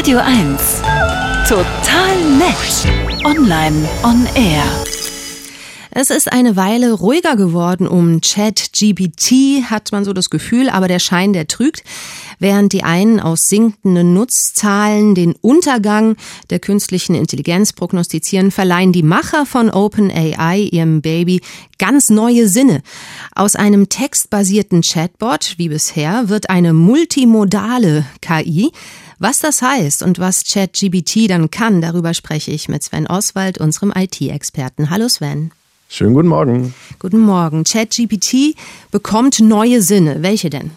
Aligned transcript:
Radio 0.00 0.16
1. 0.16 0.80
Total 1.46 2.16
nett. 2.38 3.22
Online 3.22 3.86
on 4.02 4.26
Air. 4.34 4.64
Es 5.90 6.08
ist 6.08 6.32
eine 6.32 6.56
Weile 6.56 6.94
ruhiger 6.94 7.36
geworden 7.36 7.86
um 7.86 8.22
ChatGPT, 8.22 9.68
hat 9.68 9.92
man 9.92 10.06
so 10.06 10.14
das 10.14 10.30
Gefühl, 10.30 10.70
aber 10.70 10.88
der 10.88 11.00
Schein, 11.00 11.34
der 11.34 11.48
trügt. 11.48 11.84
Während 12.38 12.72
die 12.72 12.82
einen 12.82 13.20
aus 13.20 13.42
sinkenden 13.50 14.14
Nutzzahlen 14.14 15.14
den 15.14 15.34
Untergang 15.34 16.16
der 16.48 16.60
künstlichen 16.60 17.14
Intelligenz 17.14 17.74
prognostizieren, 17.74 18.50
verleihen 18.50 18.94
die 18.94 19.02
Macher 19.02 19.44
von 19.44 19.68
OpenAI 19.68 20.60
ihrem 20.72 21.02
Baby 21.02 21.42
ganz 21.78 22.08
neue 22.08 22.48
Sinne. 22.48 22.80
Aus 23.34 23.54
einem 23.54 23.90
textbasierten 23.90 24.80
Chatbot 24.80 25.56
wie 25.58 25.68
bisher 25.68 26.30
wird 26.30 26.48
eine 26.48 26.72
multimodale 26.72 28.06
KI. 28.22 28.72
Was 29.22 29.38
das 29.38 29.60
heißt 29.60 30.02
und 30.02 30.18
was 30.18 30.44
ChatGPT 30.44 31.28
dann 31.28 31.50
kann, 31.50 31.82
darüber 31.82 32.14
spreche 32.14 32.52
ich 32.52 32.70
mit 32.70 32.82
Sven 32.82 33.06
Oswald, 33.06 33.58
unserem 33.58 33.92
IT-Experten. 33.94 34.88
Hallo 34.88 35.10
Sven. 35.10 35.50
Schönen 35.90 36.14
guten 36.14 36.28
Morgen. 36.28 36.72
Guten 36.98 37.18
Morgen. 37.18 37.64
ChatGPT 37.64 38.56
bekommt 38.90 39.38
neue 39.40 39.82
Sinne. 39.82 40.22
Welche 40.22 40.48
denn? 40.48 40.70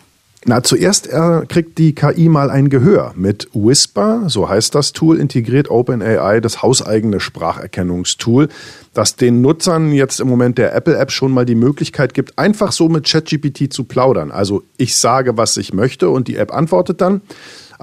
Na, 0.43 0.61
zuerst 0.61 1.07
äh, 1.07 1.45
kriegt 1.47 1.77
die 1.77 1.95
KI 1.95 2.27
mal 2.27 2.51
ein 2.51 2.67
Gehör. 2.67 3.13
Mit 3.15 3.47
Whisper, 3.53 4.23
so 4.27 4.49
heißt 4.49 4.75
das 4.75 4.91
Tool, 4.91 5.21
integriert 5.21 5.69
OpenAI 5.71 6.41
das 6.41 6.61
hauseigene 6.61 7.21
Spracherkennungstool, 7.21 8.49
das 8.93 9.15
den 9.15 9.39
Nutzern 9.39 9.93
jetzt 9.93 10.19
im 10.19 10.27
Moment 10.27 10.57
der 10.57 10.75
Apple-App 10.75 11.11
schon 11.11 11.31
mal 11.31 11.45
die 11.45 11.55
Möglichkeit 11.55 12.13
gibt, 12.13 12.37
einfach 12.37 12.73
so 12.73 12.89
mit 12.89 13.05
ChatGPT 13.05 13.71
zu 13.71 13.85
plaudern. 13.85 14.31
Also 14.31 14.63
ich 14.75 14.97
sage, 14.97 15.37
was 15.37 15.55
ich 15.55 15.73
möchte 15.73 16.09
und 16.09 16.27
die 16.27 16.35
App 16.35 16.53
antwortet 16.53 16.99
dann 16.99 17.21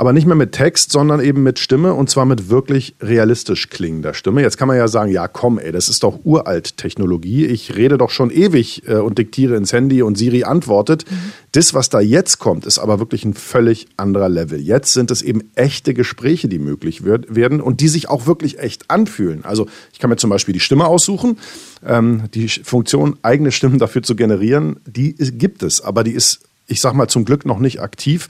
aber 0.00 0.14
nicht 0.14 0.26
mehr 0.26 0.34
mit 0.34 0.52
Text, 0.52 0.92
sondern 0.92 1.20
eben 1.20 1.42
mit 1.42 1.58
Stimme 1.58 1.92
und 1.92 2.08
zwar 2.08 2.24
mit 2.24 2.48
wirklich 2.48 2.94
realistisch 3.02 3.68
klingender 3.68 4.14
Stimme. 4.14 4.40
Jetzt 4.40 4.56
kann 4.56 4.66
man 4.66 4.78
ja 4.78 4.88
sagen, 4.88 5.12
ja 5.12 5.28
komm, 5.28 5.58
ey, 5.58 5.72
das 5.72 5.90
ist 5.90 6.04
doch 6.04 6.20
uralt 6.24 6.78
Technologie. 6.78 7.44
Ich 7.44 7.76
rede 7.76 7.98
doch 7.98 8.08
schon 8.08 8.30
ewig 8.30 8.88
äh, 8.88 8.94
und 8.94 9.18
diktiere 9.18 9.56
ins 9.56 9.74
Handy 9.74 10.00
und 10.00 10.16
Siri 10.16 10.44
antwortet. 10.44 11.04
Mhm. 11.10 11.32
Das, 11.52 11.74
was 11.74 11.90
da 11.90 12.00
jetzt 12.00 12.38
kommt, 12.38 12.64
ist 12.64 12.78
aber 12.78 12.98
wirklich 12.98 13.26
ein 13.26 13.34
völlig 13.34 13.88
anderer 13.98 14.30
Level. 14.30 14.58
Jetzt 14.58 14.94
sind 14.94 15.10
es 15.10 15.20
eben 15.20 15.42
echte 15.54 15.92
Gespräche, 15.92 16.48
die 16.48 16.58
möglich 16.58 17.04
wird, 17.04 17.34
werden 17.34 17.60
und 17.60 17.82
die 17.82 17.88
sich 17.88 18.08
auch 18.08 18.26
wirklich 18.26 18.58
echt 18.58 18.90
anfühlen. 18.90 19.44
Also 19.44 19.66
ich 19.92 19.98
kann 19.98 20.08
mir 20.08 20.16
zum 20.16 20.30
Beispiel 20.30 20.54
die 20.54 20.60
Stimme 20.60 20.86
aussuchen. 20.86 21.36
Ähm, 21.84 22.22
die 22.32 22.48
Funktion, 22.48 23.18
eigene 23.20 23.52
Stimmen 23.52 23.78
dafür 23.80 24.02
zu 24.02 24.16
generieren, 24.16 24.80
die 24.86 25.12
gibt 25.12 25.62
es, 25.62 25.82
aber 25.82 26.04
die 26.04 26.12
ist, 26.12 26.40
ich 26.70 26.80
sag 26.80 26.94
mal, 26.94 27.08
zum 27.08 27.24
Glück 27.24 27.44
noch 27.44 27.58
nicht 27.58 27.80
aktiv. 27.80 28.28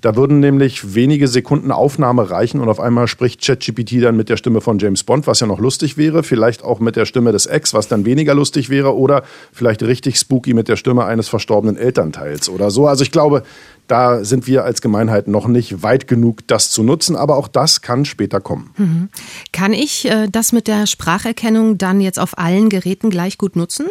Da 0.00 0.14
würden 0.14 0.40
nämlich 0.40 0.94
wenige 0.94 1.26
Sekunden 1.26 1.72
Aufnahme 1.72 2.30
reichen 2.30 2.60
und 2.60 2.68
auf 2.68 2.80
einmal 2.80 3.08
spricht 3.08 3.40
ChatGPT 3.42 4.02
dann 4.02 4.16
mit 4.16 4.28
der 4.28 4.36
Stimme 4.36 4.60
von 4.60 4.78
James 4.78 5.04
Bond, 5.04 5.26
was 5.26 5.40
ja 5.40 5.46
noch 5.46 5.58
lustig 5.58 5.96
wäre, 5.96 6.22
vielleicht 6.22 6.62
auch 6.62 6.80
mit 6.80 6.96
der 6.96 7.06
Stimme 7.06 7.32
des 7.32 7.46
Ex, 7.46 7.72
was 7.72 7.88
dann 7.88 8.04
weniger 8.04 8.34
lustig 8.34 8.68
wäre 8.68 8.96
oder 8.96 9.22
vielleicht 9.52 9.82
richtig 9.82 10.18
spooky 10.18 10.52
mit 10.52 10.68
der 10.68 10.76
Stimme 10.76 11.04
eines 11.04 11.28
verstorbenen 11.28 11.76
Elternteils 11.76 12.48
oder 12.48 12.70
so. 12.70 12.86
Also 12.86 13.04
ich 13.04 13.10
glaube, 13.10 13.42
da 13.86 14.24
sind 14.24 14.46
wir 14.46 14.64
als 14.64 14.82
Gemeinheit 14.82 15.28
noch 15.28 15.46
nicht 15.46 15.82
weit 15.82 16.08
genug, 16.08 16.46
das 16.46 16.70
zu 16.70 16.82
nutzen, 16.82 17.16
aber 17.16 17.36
auch 17.36 17.48
das 17.48 17.80
kann 17.82 18.04
später 18.04 18.40
kommen. 18.40 18.70
Mhm. 18.76 19.08
Kann 19.52 19.72
ich 19.72 20.08
äh, 20.10 20.28
das 20.30 20.52
mit 20.52 20.66
der 20.66 20.86
Spracherkennung 20.86 21.78
dann 21.78 22.00
jetzt 22.00 22.18
auf 22.18 22.38
allen 22.38 22.68
Geräten 22.68 23.10
gleich 23.10 23.38
gut 23.38 23.56
nutzen? 23.56 23.86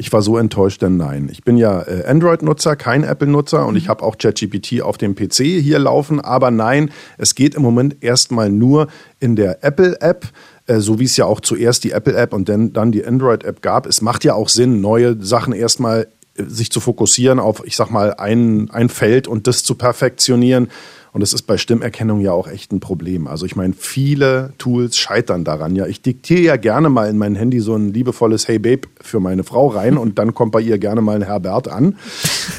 Ich 0.00 0.12
war 0.12 0.22
so 0.22 0.38
enttäuscht, 0.38 0.80
denn 0.80 0.96
nein. 0.96 1.28
Ich 1.30 1.42
bin 1.42 1.56
ja 1.56 1.82
äh, 1.82 2.04
Android-Nutzer, 2.06 2.76
kein 2.76 3.02
Apple-Nutzer 3.02 3.66
und 3.66 3.72
mhm. 3.72 3.78
ich 3.78 3.88
habe 3.88 4.04
auch 4.04 4.16
ChatGPT 4.16 4.80
auf 4.80 4.96
dem 4.96 5.16
PC 5.16 5.38
hier 5.38 5.80
laufen. 5.80 6.20
Aber 6.20 6.52
nein, 6.52 6.92
es 7.18 7.34
geht 7.34 7.56
im 7.56 7.62
Moment 7.62 7.96
erstmal 8.00 8.48
nur 8.48 8.86
in 9.18 9.34
der 9.34 9.64
Apple-App 9.64 10.28
äh, 10.68 10.78
so 10.78 11.00
wie 11.00 11.04
es 11.04 11.16
ja 11.16 11.24
auch 11.24 11.40
zuerst 11.40 11.82
die 11.82 11.90
Apple-App 11.90 12.32
und 12.32 12.48
dann, 12.48 12.72
dann 12.72 12.92
die 12.92 13.04
Android-App 13.04 13.60
gab. 13.60 13.86
Es 13.86 14.00
macht 14.00 14.22
ja 14.22 14.34
auch 14.34 14.48
Sinn, 14.48 14.80
neue 14.80 15.20
Sachen 15.20 15.52
erstmal 15.52 16.06
äh, 16.36 16.44
sich 16.44 16.70
zu 16.70 16.78
fokussieren 16.78 17.40
auf, 17.40 17.62
ich 17.64 17.74
sag 17.74 17.90
mal, 17.90 18.14
ein, 18.14 18.70
ein 18.70 18.88
Feld 18.88 19.26
und 19.26 19.48
das 19.48 19.64
zu 19.64 19.74
perfektionieren. 19.74 20.68
Und 21.12 21.20
das 21.20 21.32
ist 21.32 21.42
bei 21.42 21.56
Stimmerkennung 21.56 22.20
ja 22.20 22.32
auch 22.32 22.48
echt 22.48 22.72
ein 22.72 22.80
Problem. 22.80 23.26
Also 23.26 23.46
ich 23.46 23.56
meine, 23.56 23.74
viele 23.74 24.52
Tools 24.58 24.96
scheitern 24.96 25.44
daran. 25.44 25.74
Ja, 25.76 25.86
ich 25.86 26.02
diktiere 26.02 26.40
ja 26.40 26.56
gerne 26.56 26.88
mal 26.88 27.08
in 27.08 27.18
mein 27.18 27.34
Handy 27.34 27.60
so 27.60 27.74
ein 27.74 27.92
liebevolles 27.92 28.48
Hey 28.48 28.58
Babe 28.58 28.82
für 29.00 29.20
meine 29.20 29.44
Frau 29.44 29.68
rein 29.68 29.96
und 29.96 30.18
dann 30.18 30.34
kommt 30.34 30.52
bei 30.52 30.60
ihr 30.60 30.78
gerne 30.78 31.00
mal 31.00 31.16
ein 31.16 31.22
Herbert 31.22 31.68
an. 31.68 31.96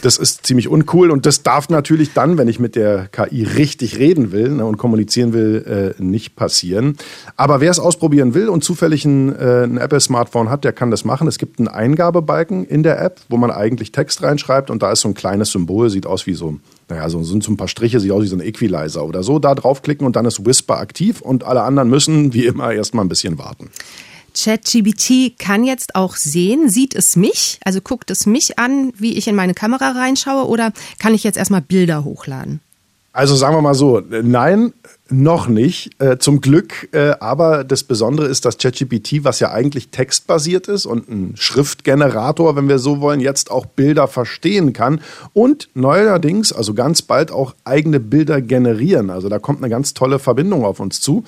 Das 0.01 0.17
ist 0.17 0.45
ziemlich 0.45 0.67
uncool 0.67 1.11
und 1.11 1.25
das 1.25 1.43
darf 1.43 1.69
natürlich 1.69 2.13
dann, 2.13 2.37
wenn 2.37 2.47
ich 2.47 2.59
mit 2.59 2.75
der 2.75 3.07
KI 3.07 3.43
richtig 3.43 3.97
reden 3.97 4.31
will 4.31 4.49
ne, 4.49 4.65
und 4.65 4.77
kommunizieren 4.77 5.33
will, 5.33 5.95
äh, 5.99 6.01
nicht 6.01 6.35
passieren. 6.35 6.97
Aber 7.35 7.61
wer 7.61 7.71
es 7.71 7.79
ausprobieren 7.79 8.33
will 8.33 8.49
und 8.49 8.63
zufällig 8.63 9.05
ein, 9.05 9.35
äh, 9.35 9.63
ein 9.63 9.77
Apple-Smartphone 9.77 10.49
hat, 10.49 10.63
der 10.63 10.73
kann 10.73 10.91
das 10.91 11.05
machen. 11.05 11.27
Es 11.27 11.37
gibt 11.37 11.59
einen 11.59 11.67
Eingabebalken 11.67 12.65
in 12.65 12.83
der 12.83 13.01
App, 13.01 13.19
wo 13.29 13.37
man 13.37 13.51
eigentlich 13.51 13.91
Text 13.91 14.23
reinschreibt 14.23 14.69
und 14.69 14.81
da 14.81 14.91
ist 14.91 15.01
so 15.01 15.07
ein 15.07 15.13
kleines 15.13 15.51
Symbol, 15.51 15.89
sieht 15.89 16.05
aus 16.05 16.25
wie 16.25 16.33
so 16.33 16.59
naja, 16.89 17.09
so 17.09 17.23
sind 17.23 17.43
so 17.43 17.51
ein 17.51 17.57
paar 17.57 17.67
Striche, 17.67 17.99
sieht 17.99 18.11
aus 18.11 18.23
wie 18.23 18.27
so 18.27 18.35
ein 18.35 18.41
Equalizer 18.41 19.05
oder 19.05 19.23
so, 19.23 19.39
da 19.39 19.55
draufklicken 19.55 20.05
und 20.05 20.15
dann 20.15 20.25
ist 20.25 20.45
Whisper 20.45 20.77
aktiv 20.77 21.21
und 21.21 21.43
alle 21.43 21.63
anderen 21.63 21.89
müssen 21.89 22.33
wie 22.33 22.45
immer 22.45 22.71
erstmal 22.73 23.05
ein 23.05 23.09
bisschen 23.09 23.37
warten. 23.37 23.69
ChatGBT 24.35 25.37
kann 25.37 25.63
jetzt 25.63 25.95
auch 25.95 26.15
sehen, 26.15 26.69
sieht 26.69 26.95
es 26.95 27.15
mich, 27.15 27.59
also 27.63 27.81
guckt 27.81 28.11
es 28.11 28.25
mich 28.25 28.59
an, 28.59 28.93
wie 28.97 29.17
ich 29.17 29.27
in 29.27 29.35
meine 29.35 29.53
Kamera 29.53 29.91
reinschaue 29.91 30.47
oder 30.47 30.71
kann 30.99 31.13
ich 31.13 31.23
jetzt 31.23 31.37
erstmal 31.37 31.61
Bilder 31.61 32.03
hochladen? 32.03 32.61
Also 33.19 33.35
sagen 33.35 33.53
wir 33.53 33.61
mal 33.61 33.75
so, 33.75 34.01
nein, 34.09 34.71
noch 35.09 35.49
nicht, 35.49 36.01
äh, 36.01 36.19
zum 36.19 36.39
Glück. 36.39 36.87
Äh, 36.93 37.15
aber 37.19 37.65
das 37.65 37.83
Besondere 37.83 38.27
ist, 38.27 38.45
dass 38.45 38.57
ChatGPT, 38.57 39.25
was 39.25 39.41
ja 39.41 39.51
eigentlich 39.51 39.89
textbasiert 39.89 40.69
ist 40.69 40.85
und 40.85 41.09
ein 41.09 41.33
Schriftgenerator, 41.35 42.55
wenn 42.55 42.69
wir 42.69 42.79
so 42.79 43.01
wollen, 43.01 43.19
jetzt 43.19 43.51
auch 43.51 43.65
Bilder 43.65 44.07
verstehen 44.07 44.71
kann 44.71 45.01
und 45.33 45.67
neuerdings, 45.73 46.53
also 46.53 46.73
ganz 46.73 47.01
bald 47.01 47.29
auch 47.29 47.55
eigene 47.65 47.99
Bilder 47.99 48.39
generieren. 48.39 49.09
Also 49.09 49.27
da 49.27 49.37
kommt 49.37 49.59
eine 49.59 49.69
ganz 49.69 49.93
tolle 49.93 50.17
Verbindung 50.17 50.63
auf 50.63 50.79
uns 50.79 51.01
zu. 51.01 51.25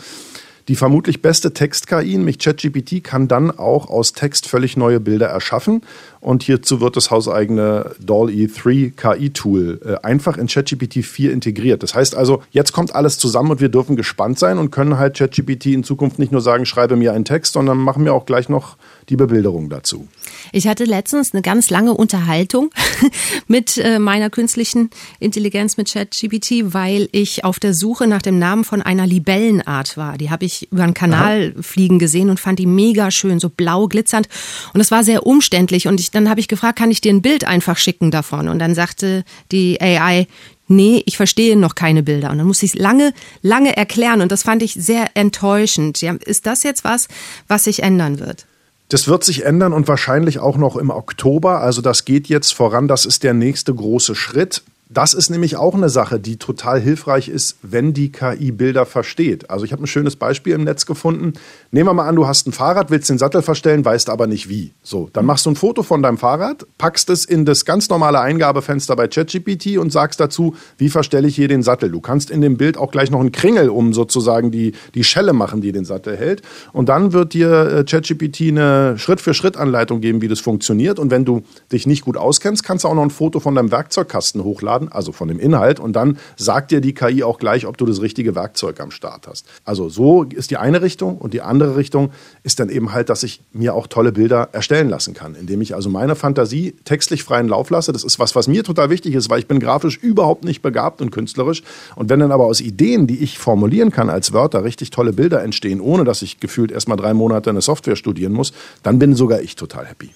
Die 0.68 0.76
vermutlich 0.76 1.22
beste 1.22 1.54
Text-KI, 1.54 2.18
nämlich 2.18 2.40
ChatGPT, 2.40 3.04
kann 3.04 3.28
dann 3.28 3.52
auch 3.52 3.90
aus 3.90 4.14
Text 4.14 4.48
völlig 4.48 4.78
neue 4.78 5.00
Bilder 5.00 5.28
erschaffen. 5.28 5.82
Und 6.20 6.44
hierzu 6.44 6.82
wird 6.82 6.96
das 6.96 7.10
hauseigene 7.10 7.96
DALL-E3 8.00 8.92
KI-Tool 8.96 9.82
äh, 9.84 10.06
einfach 10.06 10.38
in 10.38 10.48
ChatGPT 10.48 11.04
4 11.04 11.32
integriert. 11.32 11.82
Das 11.82 11.96
heißt 11.96 12.16
also, 12.16 12.44
jetzt 12.52 12.74
kommt 12.74 12.94
alles 12.94 13.18
zusammen 13.18 13.52
und 13.52 13.62
wir 13.62 13.70
dürfen 13.70 13.96
gespannt 13.96 14.38
sein 14.38 14.60
und 14.60 14.72
können 14.72 15.00
halt 15.00 15.18
ChatGPT 15.18 15.68
in 15.68 15.84
Zukunft 15.84 16.20
nicht 16.20 16.32
nur 16.32 16.42
sagen, 16.42 16.66
schreibe 16.66 16.96
mir 16.96 17.14
einen 17.14 17.26
Text, 17.26 17.54
sondern 17.54 17.80
machen 17.80 18.06
wir 18.06 18.14
auch 18.14 18.26
gleich 18.26 18.50
noch 18.50 18.78
die 19.10 19.16
Bebilderung 19.16 19.70
dazu. 19.70 20.08
Ich 20.52 20.68
hatte 20.68 20.86
letztens 20.86 21.34
eine 21.34 21.42
ganz 21.42 21.70
lange 21.70 21.94
Unterhaltung 21.94 22.72
mit 23.48 23.78
äh, 23.78 24.00
meiner 24.00 24.30
künstlichen 24.30 24.90
Intelligenz 25.20 25.78
mit 25.78 25.92
ChatGPT, 25.92 26.74
weil 26.74 27.10
ich 27.12 27.44
auf 27.44 27.60
der 27.60 27.74
Suche 27.74 28.08
nach 28.08 28.22
dem 28.22 28.40
Namen 28.40 28.64
von 28.64 28.82
einer 28.82 29.08
Libellenart 29.08 29.98
war. 29.98 30.18
Die 30.18 30.30
habe 30.30 30.46
ich 30.46 30.72
über 30.72 30.84
einen 30.84 30.94
Kanal 30.94 31.54
Aha. 31.54 31.62
fliegen 31.62 32.00
gesehen 32.00 32.30
und 32.30 32.40
fand 32.40 32.60
die 32.60 32.66
mega 32.66 33.12
schön, 33.12 33.40
so 33.40 33.50
blau 33.50 33.88
glitzernd. 33.88 34.28
Und 34.74 34.82
es 34.82 34.92
war 34.92 35.04
sehr 35.04 35.26
umständlich 35.26 35.88
und 35.88 36.00
ich 36.00 36.12
dann 36.12 36.30
habe 36.30 36.40
ich 36.40 36.48
gefragt, 36.48 36.78
kann 36.78 36.92
ich 36.92 37.02
dir 37.02 37.14
ein 37.14 37.22
Bild 37.22 37.46
einfach 37.46 37.78
schicken 37.78 38.12
davon? 38.12 38.48
Und 38.48 38.60
dann 38.60 38.76
sagte 38.76 39.24
die 39.52 39.80
AI, 39.82 40.28
nee, 40.68 41.04
ich 41.06 41.18
verstehe 41.18 41.58
noch 41.58 41.76
keine 41.76 42.02
Bilder. 42.04 42.32
Und 42.32 42.38
dann 42.38 42.48
musste 42.48 42.66
ich 42.66 42.74
es 42.74 42.80
lange, 42.80 43.14
lange 43.42 43.76
erklären 43.76 44.22
und 44.22 44.32
das 44.32 44.44
fand 44.44 44.64
ich 44.64 44.74
sehr 44.74 45.12
enttäuschend. 45.16 46.02
Ja, 46.02 46.14
ist 46.14 46.46
das 46.46 46.64
jetzt 46.64 46.84
was, 46.84 47.08
was 47.48 47.66
sich 47.66 47.84
ändern 47.84 48.20
wird? 48.20 48.48
Das 48.92 49.08
wird 49.08 49.24
sich 49.24 49.46
ändern 49.46 49.72
und 49.72 49.88
wahrscheinlich 49.88 50.40
auch 50.40 50.58
noch 50.58 50.76
im 50.76 50.90
Oktober. 50.90 51.62
Also 51.62 51.82
das 51.82 52.04
geht 52.04 52.28
jetzt 52.28 52.54
voran. 52.54 52.90
Das 52.90 53.06
ist 53.06 53.24
der 53.24 53.34
nächste 53.34 53.74
große 53.74 54.16
Schritt. 54.16 54.64
Das 54.94 55.14
ist 55.14 55.30
nämlich 55.30 55.56
auch 55.56 55.74
eine 55.74 55.88
Sache, 55.88 56.20
die 56.20 56.36
total 56.36 56.82
hilfreich 56.82 57.30
ist, 57.30 57.56
wenn 57.62 57.94
die 57.94 58.12
KI 58.12 58.52
Bilder 58.52 58.86
versteht. 58.86 59.50
Also 59.50 59.64
ich 59.64 59.72
habe 59.72 59.82
ein 59.82 59.88
schönes 59.88 60.18
Beispiel 60.18 60.54
im 60.54 60.66
Netz 60.66 60.86
gefunden. 60.86 61.34
Nehmen 61.72 61.88
wir 61.88 61.94
mal 61.94 62.10
an, 62.10 62.18
du 62.18 62.28
hast 62.28 62.46
ein 62.46 62.52
Fahrrad, 62.52 62.92
willst 62.92 63.10
den 63.10 63.18
Sattel 63.18 63.42
verstellen, 63.42 63.86
weißt 63.86 64.10
aber 64.10 64.28
nicht 64.28 64.50
wie. 64.50 64.74
So, 64.84 65.10
dann 65.14 65.26
machst 65.26 65.46
du 65.46 65.52
ein 65.52 65.56
Foto 65.56 65.84
von 65.84 66.04
deinem 66.04 66.18
Fahrrad, 66.18 66.66
packst 66.78 67.10
es 67.10 67.24
in 67.24 67.46
das 67.46 67.64
ganz 67.64 67.90
normale 67.90 68.20
Eingabefenster 68.20 68.98
bei 68.98 69.08
ChatGPT 69.08 69.78
und 69.78 69.94
sagst 69.94 70.20
dazu, 70.20 70.56
wie 70.78 70.90
verstelle 70.90 71.30
ich 71.30 71.38
hier 71.38 71.48
den 71.48 71.64
Sattel. 71.64 71.90
Du 71.90 72.02
kannst 72.02 72.30
in 72.30 72.42
dem 72.42 72.58
Bild 72.58 72.76
auch 72.76 72.92
gleich 72.92 73.12
noch 73.12 73.22
einen 73.22 73.32
Kringel 73.32 73.70
um 73.70 73.94
sozusagen 73.94 74.52
die, 74.52 74.74
die 74.94 75.06
Schelle 75.06 75.32
machen, 75.32 75.62
die 75.62 75.72
den 75.72 75.86
Sattel 75.86 76.18
hält. 76.18 76.42
Und 76.74 76.90
dann 76.90 77.14
wird 77.14 77.34
dir 77.34 77.78
äh, 77.78 77.84
ChatGPT 77.86 78.50
eine 78.50 78.98
Schritt-für-Schritt-Anleitung 78.98 80.02
geben, 80.02 80.22
wie 80.22 80.28
das 80.28 80.42
funktioniert. 80.42 81.00
Und 81.00 81.12
wenn 81.12 81.24
du 81.24 81.44
dich 81.72 81.88
nicht 81.88 82.04
gut 82.04 82.18
auskennst, 82.18 82.66
kannst 82.66 82.84
du 82.84 82.90
auch 82.90 82.96
noch 82.96 83.04
ein 83.04 83.10
Foto 83.10 83.40
von 83.40 83.56
deinem 83.56 83.72
Werkzeugkasten 83.72 84.44
hochladen 84.44 84.81
runterladen, 84.82 84.92
also 84.92 85.12
von 85.12 85.28
dem 85.28 85.40
Inhalt, 85.40 85.80
und 85.80 85.94
dann 85.94 86.18
sagt 86.36 86.72
dir 86.72 86.82
die 86.82 86.94
KI 86.94 87.24
auch 87.24 87.38
gleich, 87.38 87.66
ob 87.66 87.78
du 87.78 87.86
das 87.86 88.02
richtige 88.02 88.36
Werkzeug 88.36 88.80
am 88.80 88.92
Start 88.92 89.28
hast. 89.28 89.46
Also 89.66 89.90
so 89.90 90.24
ist 90.24 90.52
die 90.52 90.58
eine 90.58 90.82
Richtung 90.82 91.18
und 91.18 91.34
die 91.34 91.42
andere 91.42 91.76
Richtung 91.76 92.12
ist 92.44 92.60
dann 92.60 92.70
eben 92.70 92.94
halt, 92.94 93.10
dass 93.10 93.24
ich 93.24 93.42
mir 93.54 93.74
auch 93.74 93.88
tolle 93.88 94.12
Bilder 94.12 94.50
erstellen 94.52 94.90
lassen 94.90 95.14
kann, 95.14 95.36
indem 95.36 95.62
ich 95.62 95.76
also 95.76 95.90
meine 95.90 96.16
Fantasie 96.16 96.76
textlich 96.86 97.24
freien 97.24 97.48
Lauf 97.48 97.70
lasse. 97.70 97.92
Das 97.92 98.04
ist 98.04 98.20
was, 98.20 98.36
was 98.36 98.48
mir 98.48 98.64
total 98.64 98.90
wichtig 98.90 99.16
ist, 99.16 99.30
weil 99.30 99.40
ich 99.40 99.48
bin 99.48 99.60
grafisch 99.60 99.98
überhaupt 99.98 100.44
nicht 100.44 100.62
begabt 100.62 101.02
und 101.02 101.12
künstlerisch. 101.12 101.64
Und 101.96 102.10
wenn 102.10 102.20
dann 102.20 102.32
aber 102.32 102.46
aus 102.46 102.62
Ideen, 102.62 103.08
die 103.08 103.20
ich 103.20 103.38
formulieren 103.38 103.92
kann 103.92 104.10
als 104.10 104.34
Wörter, 104.34 104.64
richtig 104.64 104.90
tolle 104.90 105.14
Bilder 105.14 105.44
entstehen, 105.44 105.82
ohne 105.82 106.04
dass 106.04 106.22
ich 106.22 106.40
gefühlt 106.40 106.72
erst 106.72 106.88
mal 106.88 106.96
drei 106.96 107.14
Monate 107.14 107.50
eine 107.50 107.62
Software 107.62 107.96
studieren 107.96 108.34
muss, 108.34 108.54
dann 108.84 109.00
bin 109.00 109.16
sogar 109.16 109.42
ich 109.42 109.56
total 109.56 109.86
happy. 109.86 110.10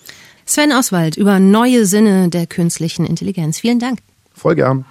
Sven 0.45 0.71
Oswald 0.71 1.17
über 1.17 1.39
neue 1.39 1.87
Sinne 1.87 2.29
der 2.29 2.45
künstlichen 2.45 3.05
Intelligenz. 3.05 3.59
Vielen 3.59 3.79
Dank. 3.79 3.99
Voll 4.35 4.55
gern. 4.55 4.85